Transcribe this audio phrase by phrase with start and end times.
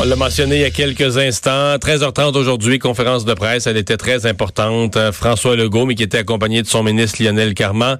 [0.00, 1.74] On l'a mentionné il y a quelques instants.
[1.74, 3.66] 13h30 aujourd'hui, conférence de presse.
[3.66, 4.96] Elle était très importante.
[4.96, 7.98] Euh, François Legault, mais qui était accompagné de son ministre Lionel Carman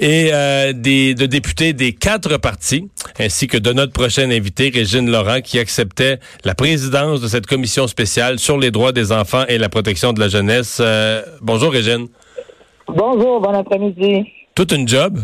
[0.00, 2.88] et euh, des, de députés des quatre partis,
[3.20, 7.86] ainsi que de notre prochaine invitée, Régine Laurent, qui acceptait la présidence de cette commission
[7.86, 10.78] spéciale sur les droits des enfants et la protection de la jeunesse.
[10.80, 12.08] Euh, bonjour, Régine.
[12.88, 14.24] Bonjour, bon après-midi.
[14.56, 15.20] Toute une job?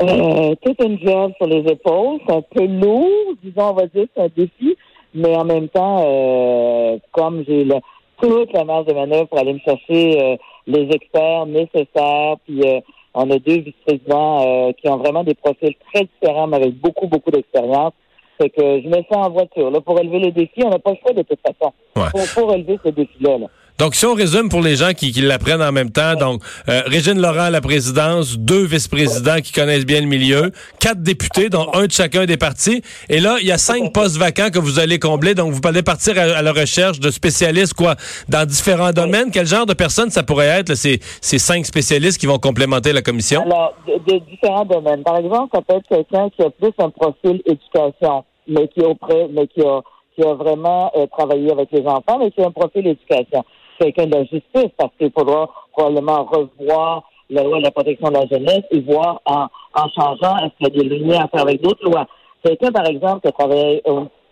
[0.00, 2.20] Euh, tout un job sur les épaules.
[2.26, 4.76] C'est un peu lourd, disons, on va dire, c'est un défi.
[5.14, 7.76] Mais en même temps, euh, comme j'ai le,
[8.20, 12.80] toute la marge de manœuvre pour aller me chercher euh, les experts nécessaires, puis euh,
[13.14, 17.30] on a deux vice-présidents qui ont vraiment des profils très différents, mais avec beaucoup, beaucoup
[17.30, 17.92] d'expérience.
[18.38, 19.70] C'est que je me sens en voiture.
[19.70, 21.72] Là, pour relever le défi, on n'a pas le choix de toute façon.
[21.96, 22.24] Ouais.
[22.34, 23.38] Pour, relever ce défi-là.
[23.38, 23.46] là
[23.78, 26.82] donc, si on résume pour les gens qui, qui l'apprennent en même temps, donc euh,
[26.86, 31.68] Régine Laurent à la présidence, deux vice-présidents qui connaissent bien le milieu, quatre députés, dont
[31.74, 32.82] un de chacun des partis.
[33.08, 35.36] Et là, il y a cinq postes vacants que vous allez combler.
[35.36, 37.94] Donc, vous allez partir à, la recherche de spécialistes, quoi,
[38.28, 39.30] dans différents domaines.
[39.30, 43.02] Quel genre de personnes ça pourrait être, ces, ces cinq spécialistes qui vont complémenter la
[43.02, 43.42] commission?
[43.42, 45.04] Alors, de, différents domaines.
[45.04, 49.28] Par exemple, ça peut être quelqu'un qui a plus un profil éducation, mais qui auprès,
[49.32, 49.82] mais qui a,
[50.16, 53.44] qui a vraiment euh, travaillé avec les enfants, mais qui a un profil éducation
[53.78, 58.14] quelqu'un de la justice parce qu'il faudra probablement revoir la loi de la protection de
[58.14, 61.42] la jeunesse et voir en, en changeant est-ce qu'il y a des liens à faire
[61.42, 62.06] avec d'autres lois.
[62.42, 63.82] Quelqu'un, par exemple, qui travaille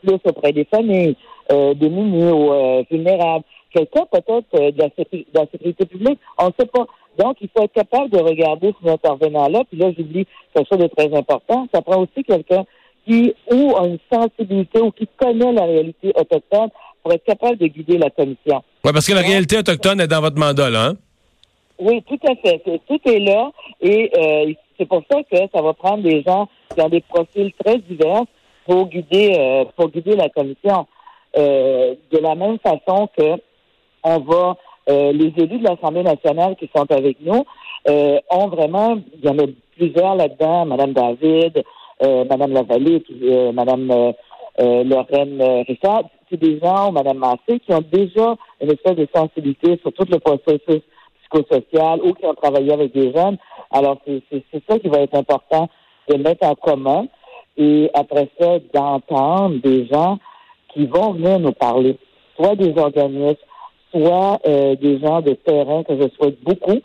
[0.03, 1.17] plus auprès des familles,
[1.53, 3.45] euh, des démunies ou euh, vulnérables.
[3.73, 6.87] Quelqu'un peut-être euh, de, la sécurité publique, on ne sait pas.
[7.19, 9.63] Donc, il faut être capable de regarder ce intervenant-là.
[9.71, 11.67] Puis là, j'oublie quelque chose de très important.
[11.75, 12.65] Ça prend aussi quelqu'un
[13.07, 16.71] qui ou a une sensibilité ou qui connaît la réalité autochtone
[17.03, 18.63] pour être capable de guider la commission.
[18.87, 20.95] Oui, parce que la réalité autochtone est dans votre mandat, là, hein?
[21.81, 22.63] Oui, tout à fait.
[22.87, 26.81] Tout est là et euh, c'est pour ça que ça va prendre des gens qui
[26.81, 28.23] ont des profils très divers
[28.65, 30.87] pour guider euh, pour guider la commission.
[31.37, 33.33] Euh, de la même façon que
[34.05, 34.57] on va
[34.89, 37.45] les élus de l'Assemblée nationale qui sont avec nous
[37.89, 41.65] ont vraiment il y en a plusieurs là-dedans, Madame David,
[42.01, 43.03] Madame Lavallée,
[43.53, 44.15] Madame
[44.59, 49.93] Lorraine Richard, c'est des gens, Mme Massé, qui ont déjà une espèce de sensibilité sur
[49.93, 50.83] tout le processus
[51.21, 53.37] psychosocial ou qui ont travaillé avec des jeunes.
[53.71, 55.69] Alors, c'est ça qui va être important
[56.09, 57.07] de mettre en commun
[57.57, 60.19] et après ça, d'entendre des gens
[60.73, 61.97] qui vont venir nous parler,
[62.37, 63.37] soit des organismes,
[63.93, 66.81] soit euh, des gens de terrain que je souhaite beaucoup,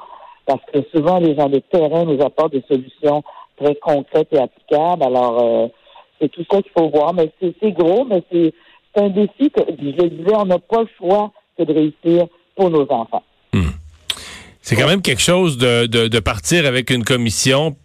[0.45, 3.21] parce que souvent les gens de terrain nous apportent des solutions
[3.57, 5.03] très concrètes et applicables.
[5.03, 5.67] Alors, euh,
[6.21, 8.53] c'est tout ça qu'il faut voir, mais c'est gros, mais c'est
[8.95, 12.83] un défi que, je disais, on n'a pas le choix que de réussir pour nos
[12.91, 13.23] enfants.
[13.53, 13.71] Hmm.
[14.61, 17.75] C'est quand même quelque chose de, de, partir avec une commission,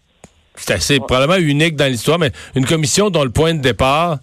[0.54, 4.18] c'est assez probablement unique dans l'histoire, mais une commission dont le point de départ,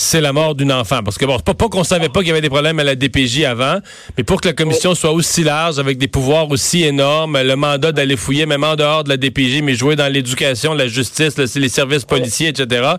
[0.00, 1.00] c'est la mort d'une enfant.
[1.04, 2.84] Parce que bon, c'est pas, pas qu'on savait pas qu'il y avait des problèmes à
[2.84, 3.76] la DPJ avant,
[4.16, 7.92] mais pour que la commission soit aussi large, avec des pouvoirs aussi énormes, le mandat
[7.92, 11.68] d'aller fouiller, même en dehors de la DPJ, mais jouer dans l'éducation, la justice, les
[11.68, 12.94] services policiers, etc.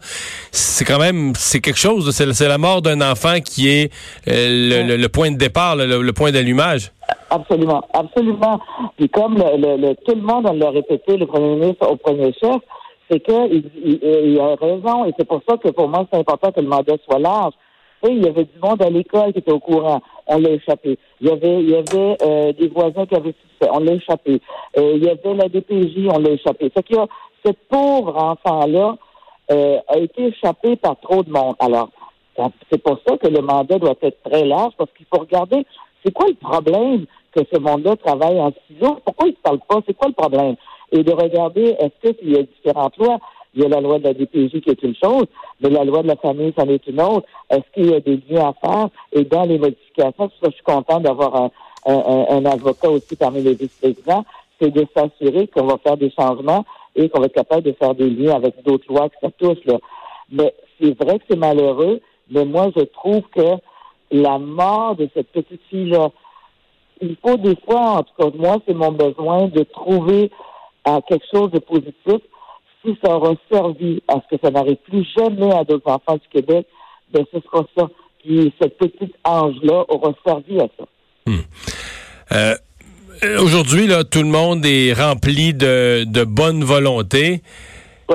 [0.51, 2.11] C'est quand même, c'est quelque chose.
[2.11, 3.91] C'est la mort d'un enfant qui est
[4.27, 6.91] euh, le, point de départ, le, point d'allumage.
[7.31, 8.59] Absolument, absolument.
[8.97, 12.61] Puis comme le, tout le monde l'a répété, le premier ministre au premier chef,
[13.11, 16.61] c'est qu'il il, a raison et c'est pour ça que pour moi, c'est important que
[16.61, 17.53] le mandat soit large.
[18.03, 20.01] Il y avait du monde à l'école qui était au courant.
[20.25, 20.97] On l'a échappé.
[21.19, 23.69] Il y avait, il y avait euh, des voisins qui avaient succès.
[23.71, 24.41] On l'a échappé.
[24.77, 26.07] Euh, il y avait la DPJ.
[26.11, 26.71] On l'a échappé.
[26.75, 26.95] C'est que
[27.45, 28.97] ce pauvre enfant-là
[29.51, 31.55] euh, a été échappé par trop de monde.
[31.59, 31.89] Alors,
[32.71, 35.63] c'est pour ça que le mandat doit être très large parce qu'il faut regarder
[36.03, 37.05] c'est quoi le problème
[37.35, 38.97] que ce monde-là travaille en silo?
[39.05, 39.79] Pourquoi ils ne parlent pas?
[39.85, 40.55] C'est quoi le problème?
[40.91, 43.19] Et de regarder est-ce qu'il y a différentes lois.
[43.53, 45.25] Il y a la loi de la DPJ qui est une chose,
[45.59, 47.27] mais la loi de la famille, c'en est une autre.
[47.49, 48.87] Est-ce qu'il y a des liens à faire?
[49.11, 51.51] Et dans les modifications, je suis content d'avoir un,
[51.85, 54.23] un, avocat aussi parmi les vice-présidents,
[54.59, 56.65] c'est de s'assurer qu'on va faire des changements
[56.95, 59.63] et qu'on va être capable de faire des liens avec d'autres lois que ça touche.
[59.65, 59.77] Là.
[60.31, 61.99] Mais c'est vrai que c'est malheureux,
[62.29, 63.57] mais moi, je trouve que
[64.11, 66.09] la mort de cette petite fille-là,
[67.01, 70.29] il faut des fois, en tout cas, moi, c'est mon besoin de trouver
[70.85, 72.21] à quelque chose de positif,
[72.83, 76.27] si ça aura servi à ce que ça n'arrive plus jamais à d'autres enfants du
[76.31, 76.65] Québec,
[77.13, 77.89] ben ce sera ça.
[78.23, 80.85] Puis cette petite ange-là aura servi à ça.
[81.27, 81.41] Hmm.
[82.31, 82.55] Euh,
[83.39, 87.41] aujourd'hui, là, tout le monde est rempli de, de bonne volonté.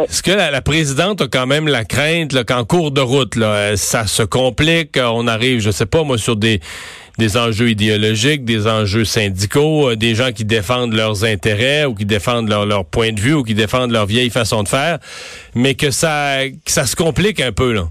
[0.02, 4.06] Est-ce que la, présidente a quand même la crainte qu'en cours de route, là, ça
[4.06, 6.60] se complique, on arrive, je sais pas moi, sur des,
[7.18, 12.04] des enjeux idéologiques, des enjeux syndicaux, euh, des gens qui défendent leurs intérêts ou qui
[12.04, 14.98] défendent leur, leur point de vue ou qui défendent leur vieille façon de faire,
[15.54, 17.84] mais que ça, que ça se complique un peu, là?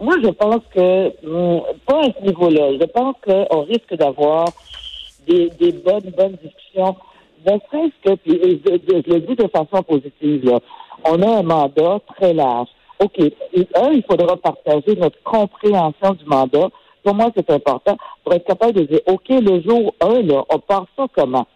[0.00, 4.46] Moi, je pense que, hum, pas à ce niveau-là, je pense qu'on risque d'avoir
[5.28, 6.96] des, des bonnes, bonnes discussions
[7.46, 10.60] ne serait-ce que, je, le dis de façon positive, là,
[11.04, 12.68] on a un mandat très large.
[12.98, 13.18] OK.
[13.18, 16.68] un, il faudra partager notre compréhension du mandat.
[17.02, 20.58] Pour moi, c'est important pour être capable de dire, OK, le jour 1, là, on
[20.58, 21.46] part ça comment?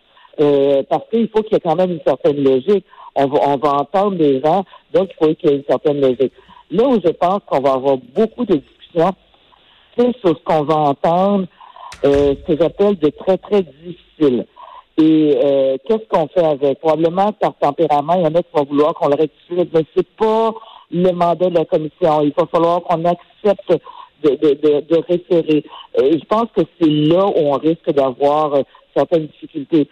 [0.41, 2.85] Euh, parce qu'il faut qu'il y ait quand même une certaine logique.
[3.15, 6.01] On va, on va entendre des gens, donc il faut qu'il y ait une certaine
[6.01, 6.33] logique.
[6.71, 9.13] Là où je pense qu'on va avoir beaucoup de discussions,
[9.97, 11.47] c'est sur ce qu'on va entendre,
[12.05, 14.47] euh, ce que j'appelle de très, très difficile.
[14.97, 16.81] Et euh, qu'est-ce qu'on fait avec?
[16.81, 20.09] Probablement par tempérament, il y en a qui vont vouloir qu'on le rectifie, mais c'est
[20.17, 20.53] pas
[20.91, 22.23] le mandat de la commission.
[22.23, 23.81] Il va falloir qu'on accepte
[24.25, 25.65] de, référer.
[25.99, 28.63] Euh, je pense que c'est là où on risque d'avoir euh,
[28.97, 29.89] certaines difficultés.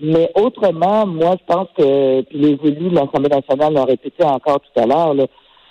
[0.00, 4.60] Mais autrement, moi, je pense que puis les élus de l'Assemblée nationale l'ont répété encore
[4.60, 5.14] tout à l'heure,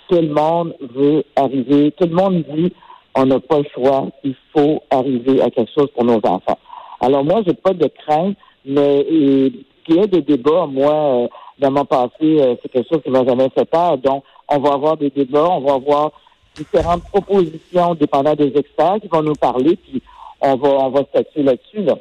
[0.08, 2.72] tout le monde veut arriver, tout le monde dit
[3.14, 6.58] on n'a pas le choix, il faut arriver à quelque chose pour nos enfants.
[7.00, 11.28] Alors moi, j'ai pas de crainte mais il y a des débats, moi, euh,
[11.60, 13.96] dans mon passé, euh, c'est quelque chose qui m'a jamais fait peur.
[13.98, 16.10] Donc, on va avoir des débats, on va avoir
[16.56, 20.02] différentes propositions dépendant des experts qui vont nous parler, puis
[20.40, 21.82] on va on va statuer là-dessus.
[21.82, 21.94] Là.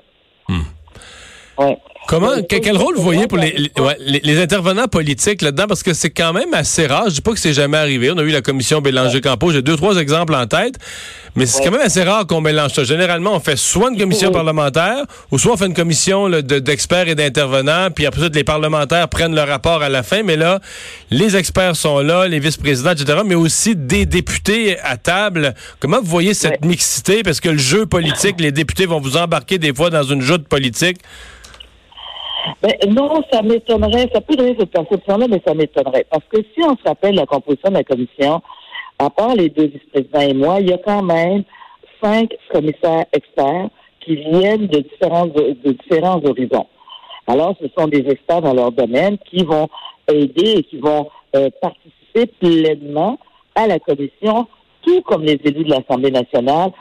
[0.47, 0.61] Hmm.
[1.57, 1.77] Ouais.
[2.07, 5.65] Comment, quel, rôle vous voyez pour les, les, intervenants politiques là-dedans?
[5.67, 7.09] Parce que c'est quand même assez rare.
[7.09, 8.11] Je dis pas que c'est jamais arrivé.
[8.11, 9.51] On a eu la commission Bélanger-Campo.
[9.51, 10.75] J'ai deux, trois exemples en tête.
[11.35, 12.83] Mais c'est quand même assez rare qu'on mélange ça.
[12.83, 17.15] Généralement, on fait soit une commission parlementaire ou soit on fait une commission d'experts et
[17.15, 17.89] d'intervenants.
[17.93, 20.23] Puis après ça, les parlementaires prennent leur rapport à la fin.
[20.23, 20.59] Mais là,
[21.11, 23.19] les experts sont là, les vice-présidents, etc.
[23.25, 25.55] Mais aussi des députés à table.
[25.79, 27.23] Comment vous voyez cette mixité?
[27.23, 30.47] Parce que le jeu politique, les députés vont vous embarquer des fois dans une joute
[30.47, 30.99] politique.
[32.61, 34.09] Ben, non, ça m'étonnerait.
[34.13, 36.05] Ça peut donner cette perception-là, mais ça m'étonnerait.
[36.09, 38.41] Parce que si on se rappelle la composition de la commission,
[38.99, 41.43] à part les deux vice-présidents et moi, il y a quand même
[42.01, 43.69] cinq commissaires experts
[44.01, 46.67] qui viennent de différents, de, différents horizons.
[47.27, 49.67] Alors, ce sont des experts dans leur domaine qui vont
[50.07, 53.17] aider et qui vont euh, participer pleinement
[53.55, 54.47] à la commission,
[54.83, 56.71] tout comme les élus de l'Assemblée nationale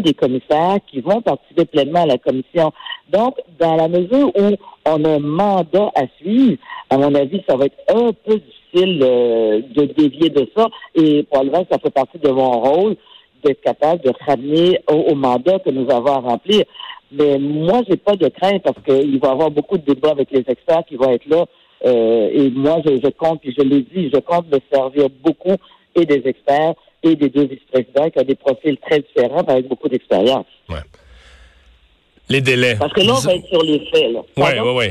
[0.00, 2.72] des commissaires qui vont participer pleinement à la commission.
[3.10, 6.56] Donc, dans la mesure où on a un mandat à suivre,
[6.90, 10.68] à mon avis, ça va être un peu difficile euh, de dévier de ça.
[10.94, 12.96] Et probablement, ça fait partie de mon rôle
[13.44, 16.64] d'être capable de ramener au, mandat que nous avons à remplir.
[17.12, 20.30] Mais moi, j'ai pas de crainte parce qu'il va y avoir beaucoup de débats avec
[20.30, 21.44] les experts qui vont être là.
[21.84, 25.56] Euh, et moi, je, je compte, puis je l'ai dit, je compte me servir beaucoup
[25.94, 29.88] et des experts et des deux vice-présidents qui ont des profils très différents avec beaucoup
[29.88, 30.46] d'expérience.
[30.68, 30.80] Ouais.
[32.28, 32.76] Les délais.
[32.78, 34.10] Parce que là, on va être sur les faits.
[34.36, 34.86] Oui, oui, oui.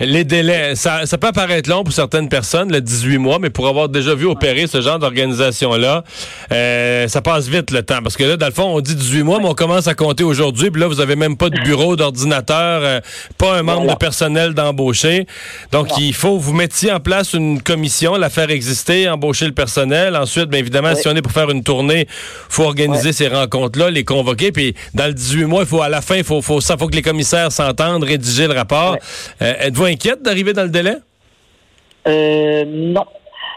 [0.00, 3.68] Les délais, ça, ça peut apparaître long pour certaines personnes, le 18 mois, mais pour
[3.68, 6.02] avoir déjà vu opérer ce genre d'organisation-là,
[6.50, 8.02] euh, ça passe vite le temps.
[8.02, 10.24] Parce que là, dans le fond, on dit 18 mois, mais on commence à compter
[10.24, 10.70] aujourd'hui.
[10.70, 13.00] Puis là, vous avez même pas de bureau, d'ordinateur, euh,
[13.38, 15.26] pas un membre de personnel d'embaucher.
[15.70, 20.16] Donc, il faut vous mettiez en place une commission, la faire exister, embaucher le personnel.
[20.16, 22.08] Ensuite, bien évidemment, si on est pour faire une tournée,
[22.48, 24.52] faut organiser ces rencontres-là, les convoquer.
[24.52, 26.88] Puis dans le 18 mois, il faut à la fin, il faut, faut, ça, faut
[26.88, 28.96] que les commissaires s'entendent, rédiger le rapport.
[29.42, 30.96] Euh, êtes-vous inquiète d'arriver dans le délai?
[32.06, 33.04] Euh, non.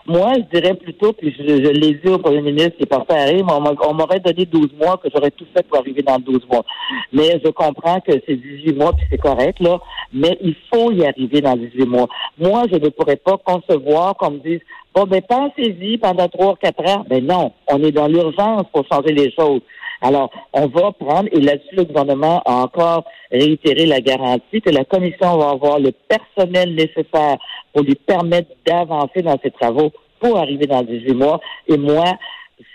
[0.07, 3.25] Moi, je dirais plutôt, puis je, l'ai vu au premier ministre qui est parti à
[3.49, 6.63] on m'aurait donné 12 mois, que j'aurais tout fait pour arriver dans 12 mois.
[7.11, 9.79] Mais je comprends que c'est 18 mois, puis c'est correct, là,
[10.13, 12.07] mais il faut y arriver dans 18 mois.
[12.37, 14.59] Moi, je ne pourrais pas concevoir qu'on me dise,
[14.95, 17.05] bon, ben, pensez-y pendant 3 ou 4 ans.
[17.07, 19.61] Ben non, on est dans l'urgence pour changer les choses.
[20.01, 24.85] Alors, on va prendre, et là-dessus, le gouvernement a encore réitéré la garantie que la
[24.85, 27.37] commission va avoir le personnel nécessaire
[27.73, 31.39] pour lui permettre d'avancer dans ses travaux pour arriver dans 18 mois.
[31.67, 32.03] Et moi,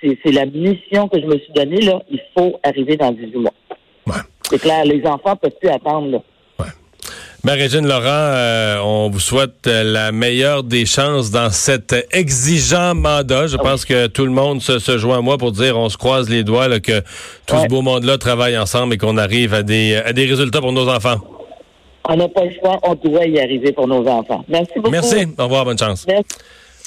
[0.03, 2.03] c'est la mission que je me suis donnée, là.
[2.11, 3.55] Il faut arriver dans 18 mois.
[4.43, 6.19] C'est clair, les enfants peuvent plus attendre, là.
[7.43, 13.47] Marie-Jeanne Laurent, euh, on vous souhaite euh, la meilleure des chances dans cet exigeant mandat.
[13.47, 16.29] Je pense que tout le monde se, joint à moi pour dire on se croise
[16.29, 17.01] les doigts que
[17.47, 20.73] tout ce beau monde-là travaille ensemble et qu'on arrive à des, à des résultats pour
[20.73, 21.17] nos enfants.
[22.11, 24.45] On n'a pas le choix, on doit y arriver pour nos enfants.
[24.47, 24.91] Merci beaucoup.
[24.91, 25.27] Merci.
[25.39, 26.05] Au revoir, bonne chance.
[26.07, 26.25] Merci.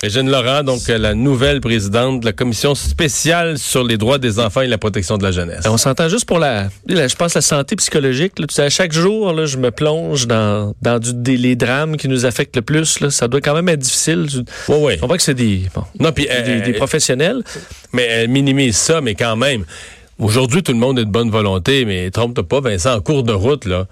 [0.02, 4.40] Régine Laurent, donc euh, la nouvelle présidente de la commission spéciale sur les droits des
[4.40, 5.66] enfants et la protection de la jeunesse.
[5.66, 8.38] On s'entend juste pour la, je pense, la santé psychologique.
[8.38, 8.48] Là.
[8.48, 11.96] Tu sais, à chaque jour, là, je me plonge dans, dans du, des, les drames
[11.96, 13.00] qui nous affectent le plus.
[13.00, 13.12] Là.
[13.12, 14.28] Ça doit quand même être difficile.
[14.68, 14.94] Oui, oui.
[15.02, 17.42] On voit que c'est des, bon, non, des, euh, des professionnels.
[17.94, 19.64] Mais elle minimise ça, mais quand même.
[20.20, 23.34] Aujourd'hui, tout le monde est de bonne volonté, mais trompe-toi pas, Vincent, en cours de
[23.34, 23.88] route, là,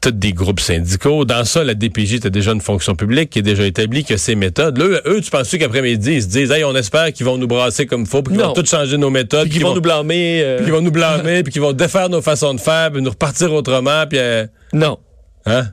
[0.00, 1.24] t'as des groupes syndicaux.
[1.24, 4.18] Dans ça, la DPJ, t'as déjà une fonction publique qui est déjà établie, qui a
[4.18, 4.78] ses méthodes.
[4.78, 7.86] Là, eux, tu penses qu'après-midi, ils se disent, hey, on espère qu'ils vont nous brasser
[7.86, 9.48] comme faut, puis qu'ils vont tout changer nos méthodes.
[9.48, 10.42] Puis qu'ils vont, nous blâmer.
[10.42, 10.56] Euh...
[10.56, 13.10] Puis qu'ils vont nous blâmer, puis qu'ils vont défaire nos façons de faire, puis nous
[13.10, 14.18] repartir autrement, puis...
[14.18, 14.46] Euh...
[14.72, 14.98] Non.
[15.46, 15.68] Hein?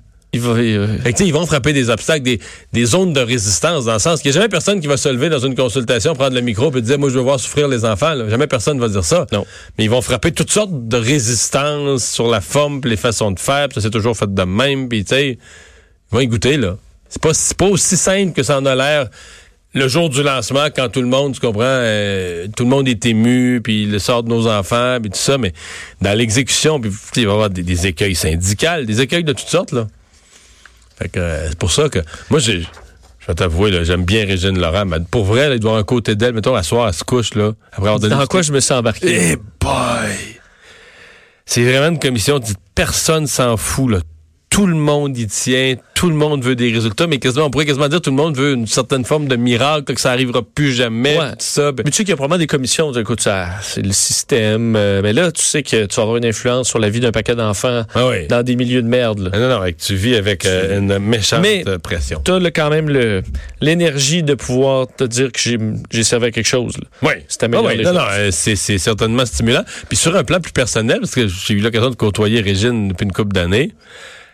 [0.45, 0.97] Euh...
[0.99, 2.39] fait que, ils vont frapper des obstacles, des,
[2.73, 5.09] des, zones de résistance, dans le sens qu'il n'y a jamais personne qui va se
[5.09, 7.85] lever dans une consultation, prendre le micro et dire Moi, je veux voir souffrir les
[7.85, 8.13] enfants.
[8.13, 8.29] Là.
[8.29, 9.25] Jamais personne va dire ça.
[9.31, 9.45] Non.
[9.77, 13.67] Mais ils vont frapper toutes sortes de résistances sur la forme les façons de faire.
[13.73, 14.89] Ça, c'est toujours fait de même.
[14.89, 16.77] Puis, tu sais, ils vont y goûter, là.
[17.09, 19.09] C'est pas, pas aussi simple que ça en a l'air
[19.77, 23.05] le jour du lancement, quand tout le monde, tu comprends, euh, tout le monde est
[23.05, 25.53] ému, puis le sort de nos enfants, puis tout ça, mais
[26.01, 29.47] dans l'exécution, puis il va y avoir des, des écueils syndicales, des écueils de toutes
[29.47, 29.87] sortes, là.
[30.97, 31.99] Fait que euh, c'est pour ça que
[32.29, 32.67] moi j'ai
[33.27, 36.33] je vais t'avouer, j'aime bien Régine Laurent, mais pour vrai, il doit un côté d'elle.
[36.33, 37.51] Mettons, la soir, elle se couche, là.
[37.73, 39.31] Après avoir donné Dans quoi je me sens embarqué?
[39.33, 40.39] Eh boy!
[41.45, 43.99] C'est vraiment une commission, dit, personne s'en fout, là.
[44.57, 47.67] Tout le monde y tient, tout le monde veut des résultats, mais quasiment, on pourrait
[47.67, 50.73] quasiment dire tout le monde veut une certaine forme de miracle, que ça arrivera plus
[50.73, 51.29] jamais, Ouais.
[51.33, 51.71] tout ça.
[51.77, 52.91] Mais tu sais qu'il y a probablement des commissions.
[52.93, 54.75] Écoute, ça, c'est le système.
[54.75, 57.11] euh, mais là, tu sais que tu vas avoir une influence sur la vie d'un
[57.11, 58.25] paquet d'enfants ah oui.
[58.29, 59.19] dans des milieux de merde.
[59.19, 59.29] là.
[59.31, 62.19] Ah Non, non, avec, tu vis avec euh, une méchante Mais- pression.
[62.25, 63.21] Tu as quand même le-
[63.61, 65.59] l'énergie de pouvoir te dire que j'ai
[65.91, 66.73] j'ai servi à quelque chose.
[66.77, 66.87] là.
[67.03, 67.13] Oui.
[67.27, 69.63] C'est amélioré Ah oui, non, non, euh, c'est, c'est certainement stimulant.
[69.87, 73.03] Puis sur un plan plus personnel, parce que j'ai eu l'occasion de côtoyer Régine depuis
[73.05, 73.71] une couple d'années.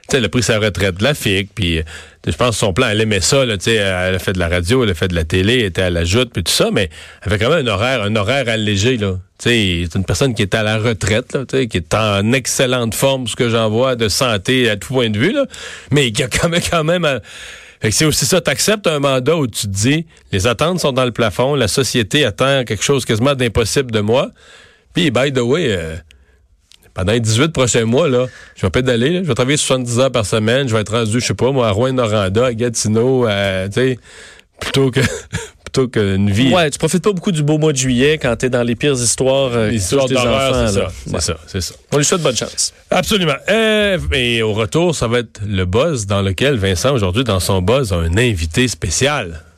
[0.09, 1.83] Tu elle a pris sa retraite de la FIC, puis euh,
[2.27, 4.49] je pense que son plan, elle aimait ça, là, tu elle a fait de la
[4.49, 6.69] radio, elle a fait de la télé, elle était à la joute, puis tout ça,
[6.71, 6.89] mais
[7.21, 9.19] elle avait quand même un horaire, un horaire allégé, là.
[9.39, 12.95] Tu c'est une personne qui est à la retraite, là, tu qui est en excellente
[12.95, 15.45] forme, ce que j'en vois, de santé à tout point de vue, là,
[15.91, 17.19] mais qui a quand même, quand même,
[17.91, 21.11] c'est aussi ça, t'acceptes un mandat où tu te dis, les attentes sont dans le
[21.11, 24.31] plafond, la société attend quelque chose quasiment d'impossible de moi.
[24.93, 25.95] Puis, by the way, euh,
[26.93, 30.11] pendant les 18 prochains mois, là, je vais pédaler, là, je vais travailler 70 heures
[30.11, 33.67] par semaine, je vais être rendu, je sais pas, moi, à Rouen-Noranda, à Gatineau, à,
[33.67, 33.99] tu sais,
[34.59, 34.99] plutôt que,
[35.65, 36.53] plutôt qu'une vie.
[36.53, 38.93] Ouais, tu profites pas beaucoup du beau mois de juillet quand t'es dans les pires
[38.93, 40.67] histoires, euh, Les histoires des enfants.
[40.67, 41.19] c'est ça, Ouais.
[41.19, 41.73] ça, c'est ça.
[41.91, 42.73] On lui souhaite bonne chance.
[42.91, 43.33] Absolument.
[43.49, 47.61] Euh, et au retour, ça va être le buzz dans lequel Vincent, aujourd'hui, dans son
[47.61, 49.43] buzz, a un invité spécial.